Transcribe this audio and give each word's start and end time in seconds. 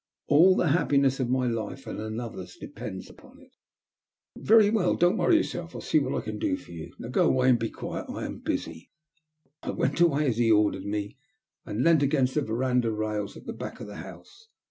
All 0.25 0.55
the 0.55 0.69
happiness 0.69 1.19
of 1.19 1.29
my 1.29 1.45
life 1.45 1.85
and 1.85 1.99
another*s 1.99 2.57
depends 2.57 3.07
upon 3.07 3.39
it"" 3.39 3.51
Very 4.35 4.71
well. 4.71 4.95
Don't 4.95 5.15
worry 5.17 5.37
yourself. 5.37 5.75
I'll 5.75 5.81
see 5.81 5.99
what 5.99 6.19
I 6.19 6.25
can 6.25 6.39
do 6.39 6.57
for 6.57 6.71
you. 6.71 6.91
Now 6.97 7.09
go 7.09 7.27
away 7.27 7.51
and 7.51 7.59
be 7.59 7.69
quiet. 7.69 8.09
I'm 8.09 8.39
busy." 8.39 8.89
I 9.61 9.69
went 9.69 10.01
away 10.01 10.25
as 10.25 10.37
he 10.37 10.49
ordered 10.49 10.85
me, 10.87 11.17
and 11.67 11.83
leant 11.83 12.01
against 12.01 12.33
the 12.33 12.41
verandah 12.41 12.91
rails 12.91 13.37
at 13.37 13.45
the 13.45 13.53
back 13.53 13.79
of 13.79 13.85
the 13.85 13.97
house. 13.97 14.47